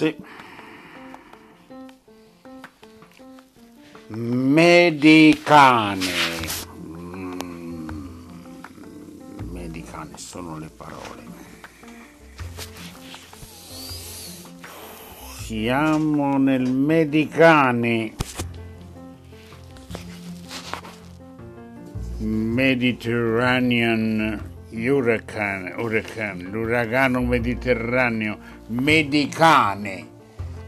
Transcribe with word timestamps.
Sì. 0.00 0.16
Medicane. 4.06 6.06
Mm, 6.86 8.28
Medicane 9.52 10.16
sono 10.16 10.56
le 10.56 10.70
parole. 10.74 11.22
Siamo 15.42 16.38
nel 16.38 16.72
Medicane. 16.72 18.14
Mediterranean 22.20 24.48
Hurricane, 24.70 25.74
l'uragano 26.44 27.20
mediterraneo, 27.22 28.38
medicane. 28.70 30.18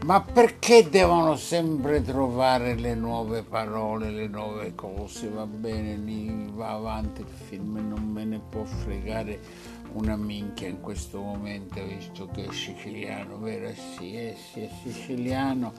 Ma 0.03 0.19
perché 0.19 0.89
devono 0.89 1.37
sempre 1.37 2.01
trovare 2.01 2.75
le 2.75 2.93
nuove 2.93 3.41
parole, 3.41 4.09
le 4.09 4.27
nuove 4.27 4.75
cose? 4.75 5.29
Va 5.29 5.45
bene, 5.45 5.95
lì 5.95 6.49
va 6.51 6.71
avanti 6.71 7.21
il 7.21 7.27
film, 7.27 7.77
non 7.87 8.03
me 8.11 8.25
ne 8.25 8.39
può 8.39 8.65
fregare 8.65 9.39
una 9.93 10.17
minchia 10.17 10.67
in 10.67 10.81
questo 10.81 11.21
momento, 11.21 11.81
visto 11.85 12.27
che 12.33 12.47
è 12.47 12.51
siciliano, 12.51 13.39
vero? 13.39 13.67
Eh 13.67 13.75
sì, 13.75 14.13
eh 14.13 14.35
sì, 14.35 14.61
è 14.61 14.69
siciliano, 14.81 15.71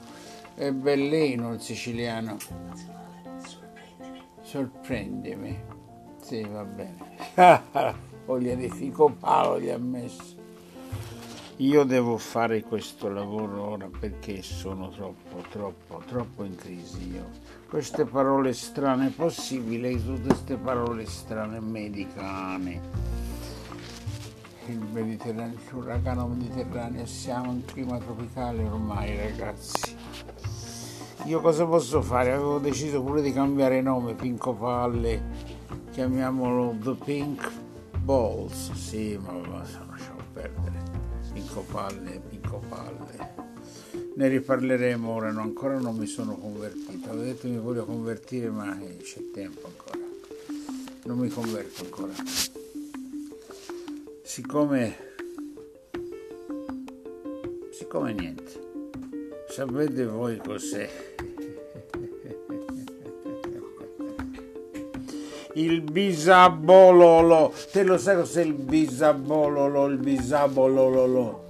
è 0.55 0.71
bellino 0.71 1.53
il 1.53 1.61
siciliano. 1.61 2.37
Sorprendimi. 4.41 5.55
Sì, 6.19 6.41
va 6.41 6.63
bene. 6.63 7.13
Voglia 8.25 8.55
di 8.55 8.71
fico 8.71 9.11
palo 9.11 9.59
gli 9.59 9.69
ha 9.69 9.77
messo. 9.77 10.34
Io 11.59 11.85
devo 11.85 12.17
fare 12.17 12.63
questo 12.63 13.07
lavoro 13.07 13.69
ora 13.69 13.87
perché 13.87 14.41
sono 14.41 14.89
troppo, 14.89 15.41
troppo, 15.49 16.03
troppo 16.05 16.43
in 16.43 16.53
crisi 16.57 17.13
io. 17.13 17.29
Queste 17.69 18.03
parole 18.03 18.51
strane, 18.51 19.09
possibile 19.09 19.95
tutte 20.03 20.27
queste 20.27 20.57
parole 20.57 21.05
strane 21.05 21.61
medicane. 21.61 22.81
Il 24.65 24.85
Mediterraneo, 24.91 25.57
l'uragano 25.69 26.27
mediterraneo, 26.27 27.05
siamo 27.05 27.53
in 27.53 27.63
clima 27.63 27.99
tropicale 27.99 28.61
ormai 28.61 29.15
ragazzi. 29.15 29.95
Io 31.23 31.39
cosa 31.39 31.65
posso 31.65 32.01
fare? 32.01 32.33
Avevo 32.33 32.59
deciso 32.59 33.01
pure 33.01 33.21
di 33.21 33.31
cambiare 33.31 33.81
nome, 33.81 34.13
Pinco 34.13 34.53
Palle, 34.53 35.21
chiamiamolo 35.91 36.75
The 36.81 36.95
Pink 37.01 37.49
Balls, 37.99 38.73
sì, 38.73 39.17
ma 39.23 39.31
lasciamo 39.31 39.53
perdere. 39.53 39.84
Pinco 41.55 41.71
Palle, 41.71 42.21
Pinco 42.29 42.61
Palle. 42.67 43.33
Ne 44.15 44.27
riparleremo 44.27 45.09
ora, 45.09 45.31
no, 45.31 45.39
ancora 45.39 45.79
non 45.79 45.95
mi 45.95 46.05
sono 46.05 46.35
convertito. 46.35 47.09
Avevo 47.09 47.23
detto 47.23 47.47
mi 47.47 47.59
voglio 47.59 47.85
convertire, 47.85 48.49
ma 48.49 48.77
eh, 48.81 48.97
c'è 48.97 49.31
tempo 49.33 49.65
ancora. 49.65 50.05
Non 51.05 51.17
mi 51.17 51.29
converto 51.29 51.83
ancora. 51.85 52.11
Siccome... 54.21 54.97
Siccome 57.71 58.11
niente. 58.11 58.51
Sapete 59.47 60.05
voi 60.05 60.37
cos'è? 60.39 60.89
il 65.53 65.79
bisabololo. 65.79 67.53
Te 67.71 67.83
lo 67.83 67.97
sai 67.97 68.17
cos'è 68.17 68.41
il 68.43 68.55
bisabololo? 68.55 69.85
Il 69.85 69.97
bisabololo. 69.99 71.44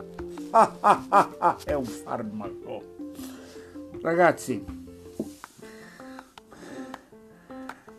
È 1.65 1.73
un 1.73 1.83
farmaco. 1.83 2.81
Ragazzi, 4.01 4.63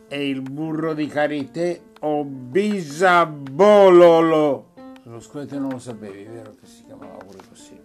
è 0.07 0.15
il 0.15 0.41
burro 0.41 0.95
di 0.95 1.05
karité 1.05 1.81
o 1.99 2.23
bisabololo. 2.23 3.35
Lo 5.03 5.19
squelette 5.19 5.59
non 5.59 5.69
lo 5.71 5.77
sapevi, 5.79 6.23
vero 6.23 6.55
che 6.59 6.65
si 6.65 6.83
chiamava 6.85 7.17
pure 7.17 7.39
così. 7.47 7.79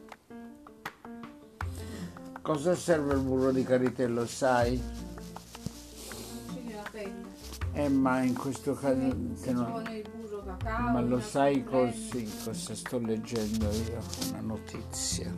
Cosa 2.40 2.74
serve 2.74 3.12
il 3.12 3.20
burro 3.20 3.52
di 3.52 3.64
karité, 3.64 4.06
lo 4.06 4.24
sai? 4.26 4.80
Eh, 7.74 7.88
ma 7.88 8.22
in 8.22 8.34
questo 8.34 8.72
caso 8.74 8.96
non... 8.96 10.21
ma 10.44 11.00
lo 11.00 11.20
sai 11.20 11.62
così 11.62 12.24
cosa 12.44 12.74
sto 12.74 12.98
leggendo 12.98 13.70
io? 13.70 14.00
Una 14.30 14.40
notizia. 14.40 15.32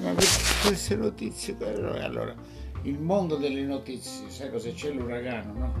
Ma 0.00 0.12
queste 0.12 0.96
notizie 0.96 1.56
allora 1.60 2.34
il 2.82 3.00
mondo 3.00 3.36
delle 3.36 3.62
notizie, 3.62 4.30
sai 4.30 4.50
cosa 4.50 4.70
c'è 4.70 4.90
l'uragano, 4.92 5.52
no? 5.58 5.74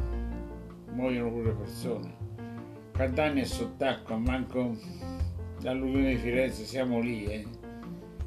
Muoiono 0.92 1.30
pure 1.30 1.52
persone. 1.52 2.14
Catania 2.92 3.42
è 3.42 3.46
sott'acqua, 3.46 4.16
manco 4.16 4.76
l'alluvione 5.60 6.14
di 6.14 6.16
Firenze, 6.16 6.64
siamo 6.64 7.00
lì, 7.00 7.26
eh. 7.26 7.46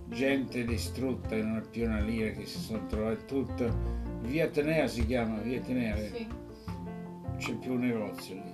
Gente 0.08 0.64
distrutta 0.64 1.30
che 1.30 1.42
non 1.42 1.58
ha 1.58 1.62
più 1.62 1.86
una 1.86 2.00
lira, 2.00 2.32
che 2.32 2.46
si 2.46 2.60
sono 2.60 2.86
trovati 2.86 3.26
tutto. 3.26 3.98
Via 4.22 4.48
Tenea 4.48 4.88
si 4.88 5.06
chiama, 5.06 5.40
Via 5.40 5.60
Tenea. 5.60 5.96
Sì 5.98 6.48
c'è 7.40 7.54
più 7.54 7.74
un 7.74 7.80
negozio 7.80 8.36
lì, 8.36 8.54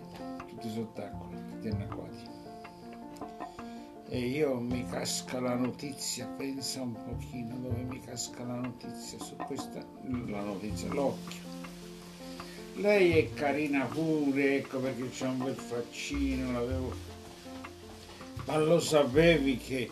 tutti 0.66 0.72
sott'acqua, 0.74 1.28
tutti 1.52 1.68
anacquati. 1.68 2.34
E 4.10 4.20
io 4.20 4.60
mi 4.60 4.86
casca 4.88 5.40
la 5.40 5.56
notizia, 5.56 6.26
pensa 6.38 6.82
un 6.82 6.94
pochino 6.94 7.56
dove 7.58 7.82
mi 7.84 8.00
casca 8.00 8.44
la 8.44 8.56
notizia, 8.56 9.20
su 9.20 9.36
questa, 9.36 9.84
la 10.28 10.42
notizia, 10.42 10.92
l'occhio. 10.92 11.54
Lei 12.76 13.18
è 13.18 13.34
carina 13.34 13.86
pure, 13.86 14.58
ecco 14.58 14.80
perché 14.80 15.10
c'è 15.10 15.28
un 15.28 15.44
bel 15.44 15.56
faccino, 15.56 16.52
l'avevo... 16.52 16.94
Ma 18.46 18.58
lo 18.58 18.80
sapevi 18.80 19.58
che 19.58 19.90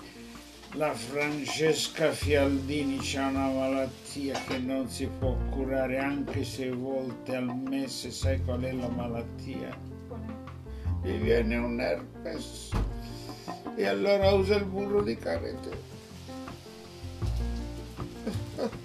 la 0.73 0.93
Francesca 0.93 2.11
Fialdini 2.11 2.99
ha 3.15 3.27
una 3.27 3.47
malattia 3.47 4.39
che 4.47 4.57
non 4.57 4.87
si 4.89 5.07
può 5.07 5.35
curare 5.49 5.97
anche 5.97 6.43
sei 6.43 6.71
volte 6.71 7.35
al 7.35 7.55
mese, 7.55 8.11
sai 8.11 8.43
qual 8.43 8.61
è 8.61 8.71
la 8.73 8.89
malattia? 8.89 9.92
Gli 11.03 11.17
viene 11.17 11.57
un 11.57 11.79
herpes 11.81 12.71
e 13.75 13.85
allora 13.85 14.31
usa 14.31 14.55
il 14.55 14.63
burro 14.63 15.01
di 15.01 15.17
karate. 15.17 15.91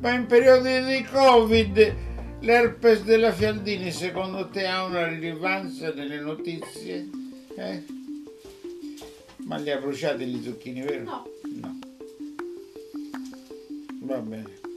Ma 0.00 0.12
in 0.12 0.26
periodi 0.26 0.84
di 0.84 1.04
Covid 1.04 1.94
l'herpes 2.40 3.02
della 3.02 3.32
Fialdini 3.32 3.92
secondo 3.92 4.48
te 4.48 4.66
ha 4.66 4.84
una 4.84 5.06
rilevanza 5.06 5.92
nelle 5.92 6.18
notizie? 6.18 7.08
Eh? 7.54 7.84
Ma 9.44 9.56
li 9.56 9.70
ha 9.70 9.78
bruciati 9.78 10.26
gli 10.26 10.42
zucchini, 10.42 10.80
vero? 10.80 11.04
No. 11.04 11.28
No. 11.60 11.78
Va 14.00 14.18
bene. 14.18 14.69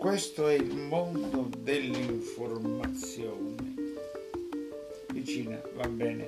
Questo 0.00 0.48
è 0.48 0.54
il 0.54 0.74
mondo 0.74 1.50
dell'informazione. 1.58 3.54
Vicina, 5.12 5.60
va 5.74 5.86
bene. 5.88 6.26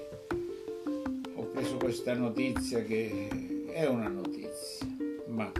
Ho 1.36 1.44
preso 1.44 1.78
questa 1.78 2.12
notizia 2.12 2.82
che 2.84 3.28
è 3.72 3.86
una 3.86 4.08
notizia, 4.08 4.86
ma 5.28 5.50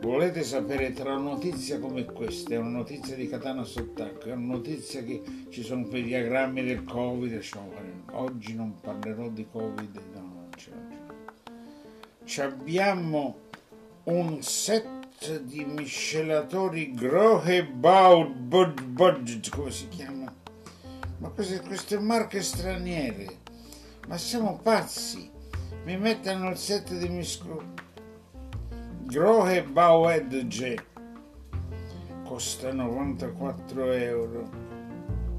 volete 0.00 0.42
sapere 0.42 0.92
tra 0.94 1.14
una 1.14 1.30
notizia 1.30 1.78
come 1.78 2.04
questa, 2.06 2.54
è 2.54 2.56
una 2.56 2.70
notizia 2.70 3.14
di 3.14 3.28
Catana 3.28 3.62
sott'acqua, 3.62 4.32
è 4.32 4.34
una 4.34 4.54
notizia 4.54 5.04
che 5.04 5.22
ci 5.50 5.62
sono 5.62 5.86
quei 5.86 6.02
diagrammi 6.02 6.64
del 6.64 6.82
Covid, 6.82 7.38
fare 7.40 8.02
oggi 8.10 8.52
non 8.56 8.80
parlerò 8.80 9.28
di 9.28 9.46
Covid, 9.48 10.00
no, 10.12 10.20
non 10.20 10.48
c'è. 10.56 10.72
Ci 12.24 12.40
abbiamo 12.40 13.42
un 14.04 14.42
set 14.42 14.93
di 15.32 15.64
miscelatori 15.64 16.92
Grohe 16.92 17.64
Baud 17.64 18.82
Budget, 18.82 19.48
come 19.48 19.70
si 19.70 19.88
chiama? 19.88 20.32
Ma 21.18 21.28
queste, 21.28 21.60
queste 21.60 21.98
marche 21.98 22.42
straniere, 22.42 23.38
ma 24.06 24.18
siamo 24.18 24.58
pazzi! 24.62 25.30
Mi 25.84 25.96
mettono 25.96 26.50
il 26.50 26.56
set 26.56 26.92
di 26.94 27.08
miscelatori 27.08 27.72
Grohe 29.04 29.62
Bauedge 29.62 30.86
costa 32.24 32.72
94 32.72 33.92
euro 33.92 34.48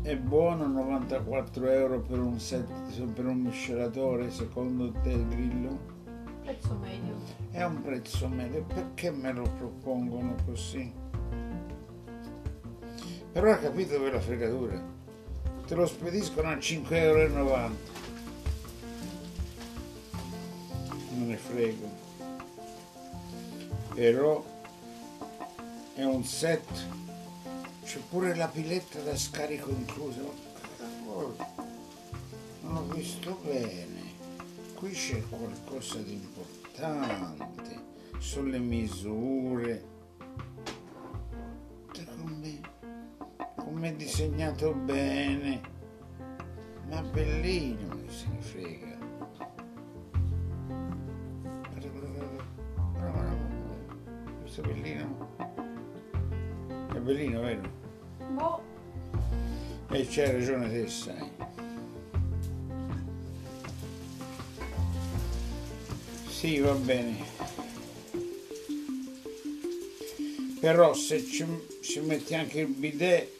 è 0.04 0.16
buono 0.16 0.68
94 0.68 1.68
euro 1.72 2.00
per 2.00 2.20
un 2.20 2.40
set 2.40 2.68
per 3.14 3.26
un 3.26 3.40
miscelatore 3.40 4.30
secondo 4.30 4.92
te 5.02 5.10
il 5.10 5.28
grillo? 5.28 5.80
Prezzo 6.44 6.78
medio. 6.80 7.45
È 7.56 7.64
un 7.64 7.82
prezzo 7.82 8.28
medio, 8.28 8.64
perché 8.64 9.12
me 9.12 9.32
lo 9.32 9.44
propongono 9.44 10.36
così? 10.44 10.92
Però 13.32 13.50
ha 13.50 13.56
capito 13.56 13.94
dove 13.94 14.12
la 14.12 14.20
fregatura? 14.20 14.84
Te 15.66 15.74
lo 15.74 15.86
spediscono 15.88 16.50
a 16.50 16.56
5,90 16.56 16.94
euro. 16.96 17.70
me 21.12 21.26
ne 21.26 21.38
frego. 21.38 21.90
Però 23.94 24.44
è 25.94 26.04
un 26.04 26.26
set, 26.26 26.68
c'è 27.86 28.00
pure 28.10 28.36
la 28.36 28.50
piletta 28.50 29.00
da 29.00 29.16
scarico 29.16 29.70
inclusa. 29.70 30.20
Non 32.64 32.76
ho 32.76 32.84
visto 32.94 33.40
bene. 33.46 34.02
Qui 34.74 34.92
c'è 34.92 35.24
qualcosa 35.30 36.00
di 36.00 36.12
importante. 36.12 36.65
Sono 38.18 38.50
le 38.50 38.60
misure. 38.60 39.94
Come, 42.18 42.60
come 43.56 43.90
è 43.90 43.96
disegnato 43.96 44.74
bene. 44.74 45.62
Ma 46.90 47.02
bellino 47.02 47.96
mi 47.96 48.10
se 48.10 48.28
ne 48.28 48.42
frega. 48.42 48.98
Questo 54.42 54.62
bellino. 54.62 55.28
È 56.94 57.00
bellino, 57.00 57.42
vero? 57.42 57.70
Boh. 58.34 58.62
E 59.92 60.06
c'hai 60.10 60.32
ragione 60.32 60.70
te, 60.70 60.88
sai. 60.88 61.35
Sì, 66.46 66.60
va 66.60 66.74
bene. 66.74 67.26
Però 70.60 70.94
se 70.94 71.26
ci, 71.26 71.44
ci 71.82 72.02
metti 72.02 72.36
anche 72.36 72.60
il 72.60 72.68
bidet, 72.68 73.32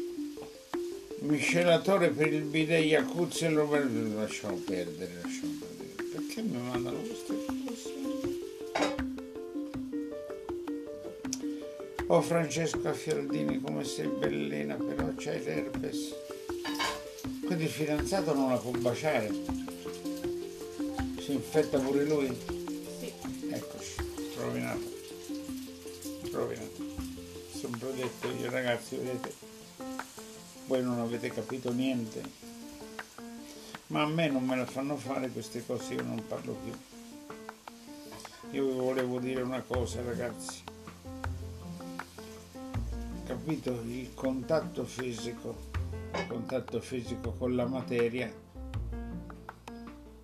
miscelatore 1.20 2.10
per 2.10 2.34
il 2.34 2.42
bidet 2.42 2.84
Jacuzzi 2.84 3.46
e 3.46 3.50
lo 3.50 3.70
lasciamo 4.16 4.56
perdere, 4.56 5.12
lasciamo 5.22 5.54
perdere. 5.60 6.10
Perché 6.16 6.42
mi 6.42 6.58
mandano 6.60 6.98
queste 7.02 7.46
cose? 7.46 7.94
Oh 12.08 12.22
Francesca 12.22 12.92
Fiordini, 12.92 13.62
come 13.62 13.84
sei 13.84 14.08
bellina, 14.08 14.78
però 14.78 15.12
c'hai 15.16 15.44
l'herpes. 15.44 16.12
Quindi 17.46 17.66
il 17.66 17.70
fidanzato 17.70 18.34
non 18.34 18.50
la 18.50 18.58
può 18.58 18.72
baciare. 18.72 19.32
Si 21.20 21.34
infetta 21.34 21.78
pure 21.78 22.04
lui? 22.04 22.55
Rovinato. 26.36 26.84
Sempre 27.50 27.94
detto 27.94 28.28
io 28.28 28.52
ragazzi, 28.52 28.98
vedete, 28.98 29.34
voi 30.68 30.84
non 30.84 31.00
avete 31.00 31.30
capito 31.30 31.72
niente. 31.72 32.22
Ma 33.88 34.02
a 34.02 34.08
me 34.08 34.28
non 34.28 34.44
me 34.44 34.58
la 34.58 34.66
fanno 34.66 34.98
fare 34.98 35.30
queste 35.30 35.66
cose, 35.66 35.94
io 35.94 36.04
non 36.04 36.22
parlo 36.28 36.58
più. 36.62 36.74
Io 38.52 38.68
vi 38.68 38.74
volevo 38.74 39.20
dire 39.20 39.42
una 39.44 39.62
cosa 39.62 40.02
ragazzi. 40.04 40.62
Capito? 43.26 43.72
Il 43.86 44.14
contatto 44.14 44.84
fisico, 44.84 45.56
il 46.16 46.28
contatto 46.28 46.82
fisico 46.82 47.32
con 47.32 47.56
la 47.56 47.66
materia 47.66 48.30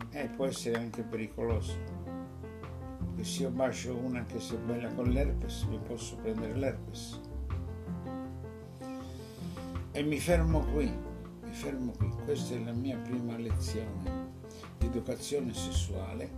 eh, 0.10 0.26
può 0.36 0.46
essere 0.46 0.76
anche 0.76 1.04
pericoloso. 1.04 2.11
Perché 3.12 3.24
se 3.24 3.44
io 3.44 3.50
bacio 3.50 3.96
una 3.96 4.24
che 4.26 4.40
sia 4.40 4.58
bella 4.58 4.90
con 4.94 5.10
l'herpes, 5.10 5.64
mi 5.64 5.80
posso 5.80 6.16
prendere 6.18 6.54
l'herpes. 6.56 7.20
E 9.92 10.04
mi 10.04 10.20
fermo 10.20 10.62
qui, 10.72 10.92
mi 11.44 11.52
fermo 11.52 11.92
qui. 11.98 12.10
Questa 12.24 12.56
è 12.56 12.60
la 12.60 12.72
mia 12.72 12.98
prima 12.98 13.38
lezione 13.38 14.30
di 14.78 14.86
educazione 14.86 15.54
sessuale 15.54 16.30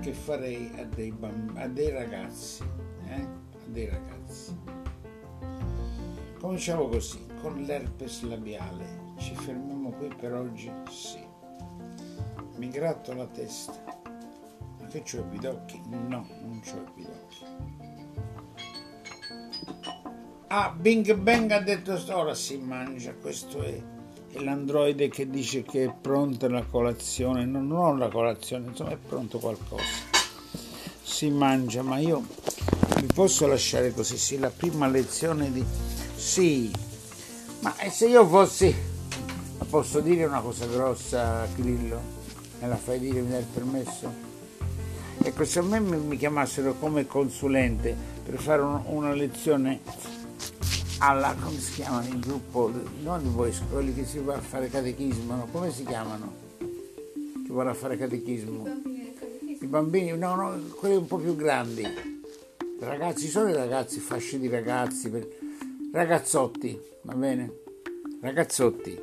che 0.00 0.12
farei 0.12 0.70
a 0.76 0.84
dei, 0.84 1.10
bamb- 1.10 1.56
a 1.56 1.66
dei 1.68 1.90
ragazzi, 1.90 2.62
eh? 3.06 3.20
a 3.20 3.66
dei 3.66 3.88
ragazzi. 3.88 4.56
Cominciamo 6.38 6.88
così, 6.88 7.24
con 7.40 7.62
l'herpes 7.62 8.22
labiale. 8.22 9.14
Ci 9.16 9.34
fermiamo 9.34 9.90
qui 9.90 10.08
per 10.14 10.34
oggi? 10.34 10.72
Sì. 10.88 11.24
Mi 12.56 12.68
gratto 12.68 13.12
la 13.12 13.26
testa. 13.26 13.91
Che 14.92 15.02
c'ho 15.04 15.20
i 15.20 15.24
pidocchi? 15.30 15.80
No, 15.88 16.26
non 16.42 16.60
c'ho 16.60 16.76
i 16.76 16.90
pidocchi. 16.94 17.44
Ah, 20.48 20.70
Bing 20.70 21.14
Bang 21.14 21.50
ha 21.50 21.60
detto 21.60 21.98
ora 22.14 22.34
si 22.34 22.58
mangia, 22.58 23.14
questo 23.14 23.62
è, 23.62 23.82
è 24.32 24.38
l'androide 24.40 25.08
che 25.08 25.30
dice 25.30 25.62
che 25.62 25.84
è 25.84 25.94
pronta 25.98 26.46
la 26.50 26.64
colazione, 26.64 27.46
no, 27.46 27.62
non 27.62 27.98
la 27.98 28.10
colazione, 28.10 28.66
insomma 28.66 28.90
è 28.90 28.98
pronto 28.98 29.38
qualcosa. 29.38 29.82
Si 31.02 31.30
mangia, 31.30 31.80
ma 31.80 31.96
io 31.96 32.26
vi 33.00 33.06
posso 33.06 33.46
lasciare 33.46 33.94
così, 33.94 34.18
sì, 34.18 34.38
la 34.38 34.50
prima 34.50 34.88
lezione 34.88 35.50
di... 35.50 35.64
Sì, 36.14 36.70
ma 37.60 37.74
se 37.88 38.08
io 38.08 38.26
fossi... 38.26 38.74
Posso 39.70 40.00
dire 40.00 40.26
una 40.26 40.40
cosa 40.40 40.66
grossa, 40.66 41.46
Grillo? 41.56 41.98
Me 42.60 42.68
la 42.68 42.76
fai 42.76 42.98
dire, 42.98 43.22
mi 43.22 43.30
dai 43.30 43.40
il 43.40 43.46
permesso? 43.46 44.31
Ecco, 45.24 45.44
se 45.44 45.60
a 45.60 45.62
me 45.62 45.78
mi 45.78 46.16
chiamassero 46.16 46.74
come 46.74 47.06
consulente 47.06 47.94
per 48.24 48.40
fare 48.40 48.60
un, 48.60 48.82
una 48.86 49.12
lezione 49.12 49.80
alla, 50.98 51.34
come 51.40 51.58
si 51.58 51.74
chiamano 51.74 52.08
il 52.08 52.18
gruppo, 52.18 52.72
non 53.02 53.24
i 53.24 53.28
boy 53.28 53.52
quelli 53.70 53.94
che 53.94 54.04
si 54.04 54.18
va 54.18 54.34
a 54.34 54.40
fare 54.40 54.68
catechismo, 54.68 55.36
no? 55.36 55.48
come 55.52 55.70
si 55.70 55.84
chiamano? 55.84 56.34
Che 56.58 57.52
vanno 57.52 57.70
a 57.70 57.74
fare 57.74 57.96
catechismo? 57.96 58.66
I 59.60 59.66
bambini, 59.66 60.16
no, 60.16 60.34
no, 60.34 60.60
quelli 60.74 60.96
un 60.96 61.06
po' 61.06 61.18
più 61.18 61.36
grandi. 61.36 61.86
Ragazzi, 62.80 63.28
sono 63.28 63.48
i 63.48 63.54
ragazzi, 63.54 64.00
fasce 64.00 64.40
di 64.40 64.48
ragazzi, 64.48 65.08
per... 65.08 65.28
ragazzotti, 65.92 66.80
va 67.02 67.14
bene? 67.14 67.52
Ragazzotti. 68.20 69.00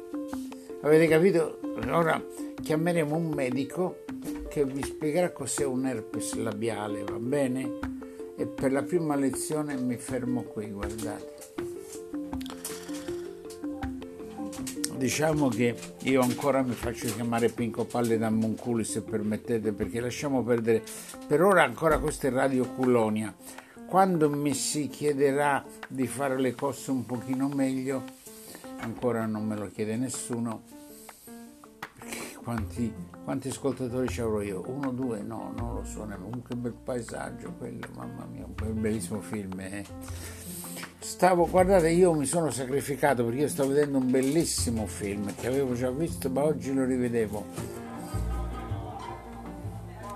Avete 0.81 1.07
capito? 1.07 1.59
Ora 1.89 2.21
chiameremo 2.61 3.15
un 3.15 3.29
medico 3.29 4.03
che 4.49 4.65
vi 4.65 4.81
spiegherà 4.83 5.31
cos'è 5.31 5.63
un 5.63 5.85
herpes 5.85 6.33
labiale, 6.33 7.03
va 7.03 7.19
bene? 7.19 7.77
E 8.35 8.47
per 8.47 8.71
la 8.71 8.81
prima 8.81 9.15
lezione 9.15 9.75
mi 9.75 9.95
fermo 9.95 10.41
qui, 10.41 10.71
guardate. 10.71 11.37
Diciamo 14.97 15.49
che 15.49 15.75
io 16.01 16.21
ancora 16.21 16.63
mi 16.63 16.73
faccio 16.73 17.05
chiamare 17.13 17.49
Pinco 17.49 17.85
Palle 17.85 18.17
da 18.17 18.31
Monculi 18.31 18.83
se 18.83 19.03
permettete, 19.03 19.71
perché 19.71 20.01
lasciamo 20.01 20.43
perdere. 20.43 20.83
Per 21.27 21.41
ora 21.41 21.63
ancora 21.63 21.99
questa 21.99 22.27
è 22.27 22.31
Radio 22.31 22.65
Culonia. 22.73 23.33
Quando 23.85 24.29
mi 24.29 24.55
si 24.55 24.87
chiederà 24.87 25.63
di 25.87 26.07
fare 26.07 26.39
le 26.39 26.55
cose 26.55 26.89
un 26.89 27.05
pochino 27.05 27.47
meglio, 27.47 28.03
ancora 28.79 29.25
non 29.25 29.45
me 29.45 29.55
lo 29.55 29.69
chiede 29.71 29.95
nessuno. 29.95 30.78
Quanti, 32.43 32.93
quanti 33.23 33.49
ascoltatori 33.49 34.07
ci 34.07 34.21
avrò 34.21 34.41
io? 34.41 34.63
Uno, 34.65 34.91
due? 34.91 35.21
No, 35.21 35.53
non 35.55 35.75
lo 35.75 35.83
so. 35.83 35.99
Comunque 35.99 36.55
bel 36.55 36.73
paesaggio 36.73 37.53
quello, 37.57 37.87
mamma 37.95 38.25
mia, 38.25 38.45
un 38.45 38.81
bellissimo 38.81 39.21
film. 39.21 39.59
Eh. 39.59 39.85
Stavo, 40.99 41.47
guardate, 41.47 41.89
io 41.89 42.13
mi 42.13 42.25
sono 42.25 42.49
sacrificato 42.49 43.25
perché 43.25 43.41
io 43.41 43.47
stavo 43.47 43.69
vedendo 43.69 43.97
un 43.97 44.09
bellissimo 44.09 44.85
film 44.85 45.33
che 45.35 45.47
avevo 45.47 45.73
già 45.73 45.91
visto, 45.91 46.29
ma 46.29 46.43
oggi 46.43 46.73
lo 46.73 46.85
rivedevo. 46.85 47.45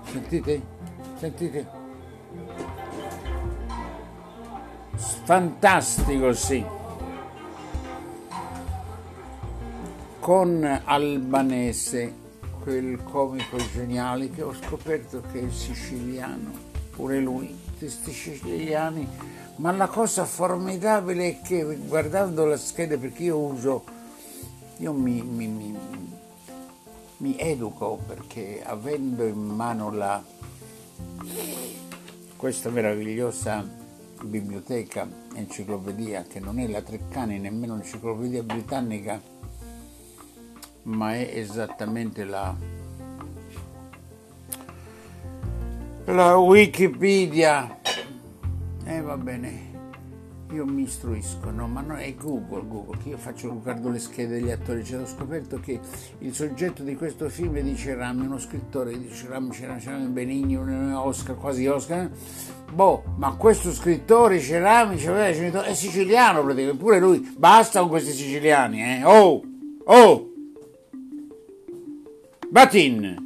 Sentite? 0.04 0.62
Sentite? 1.18 1.66
Fantastico, 5.24 6.32
sì. 6.32 6.64
Con 10.24 10.64
Albanese, 10.84 12.10
quel 12.62 13.02
comico 13.02 13.58
geniale 13.74 14.30
che 14.30 14.40
ho 14.40 14.54
scoperto 14.54 15.22
che 15.30 15.46
è 15.46 15.50
siciliano, 15.50 16.50
pure 16.92 17.20
lui, 17.20 17.54
questi 17.76 18.10
siciliani. 18.10 19.06
Ma 19.56 19.70
la 19.72 19.86
cosa 19.86 20.24
formidabile 20.24 21.28
è 21.28 21.40
che 21.42 21.62
guardando 21.86 22.46
la 22.46 22.56
scheda, 22.56 22.96
perché 22.96 23.24
io 23.24 23.36
uso, 23.36 23.84
io 24.78 24.94
mi, 24.94 25.20
mi, 25.20 25.46
mi, 25.46 25.78
mi 27.18 27.36
educo 27.38 27.98
perché 28.06 28.62
avendo 28.64 29.26
in 29.26 29.38
mano 29.38 29.92
la, 29.92 30.24
questa 32.34 32.70
meravigliosa 32.70 33.62
biblioteca, 34.22 35.06
enciclopedia, 35.34 36.22
che 36.22 36.40
non 36.40 36.58
è 36.58 36.66
la 36.66 36.80
Treccani, 36.80 37.38
nemmeno 37.38 37.74
l'enciclopedia 37.74 38.42
britannica, 38.42 39.32
ma 40.84 41.14
è 41.14 41.30
esattamente 41.34 42.24
la, 42.24 42.54
la 46.06 46.36
Wikipedia. 46.36 47.80
E 48.86 48.96
eh, 48.96 49.00
va 49.00 49.16
bene, 49.16 49.72
io 50.50 50.66
mi 50.66 50.82
istruisco, 50.82 51.50
no, 51.50 51.66
ma 51.66 51.80
no, 51.80 51.96
è 51.96 52.14
Google, 52.14 52.66
Google, 52.68 52.98
che 53.02 53.10
io 53.10 53.16
faccio, 53.16 53.58
guardo 53.60 53.88
le 53.88 53.98
schede 53.98 54.40
degli 54.40 54.50
attori, 54.50 54.84
cioè 54.84 55.00
ho 55.00 55.06
scoperto 55.06 55.58
che 55.58 55.80
il 56.18 56.34
soggetto 56.34 56.82
di 56.82 56.94
questo 56.96 57.28
film 57.30 57.56
è 57.56 57.62
di 57.62 57.74
Cerami, 57.74 58.26
uno 58.26 58.38
scrittore 58.38 58.96
di 58.98 59.10
Cerami, 59.10 59.52
Cerami, 59.52 59.80
Cerami 59.80 60.06
Benigni, 60.08 60.56
Oscar, 60.56 61.36
quasi 61.36 61.66
Oscar, 61.66 62.10
boh, 62.72 63.04
ma 63.16 63.34
questo 63.36 63.72
scrittore 63.72 64.38
Cerami 64.38 64.96
è 64.96 65.74
siciliano 65.74 66.42
praticamente, 66.42 66.82
pure 66.82 67.00
lui, 67.00 67.34
basta 67.36 67.80
con 67.80 67.88
questi 67.88 68.12
siciliani, 68.12 68.82
eh, 68.82 69.04
oh, 69.04 69.42
oh, 69.84 70.33
Batin! 72.52 73.23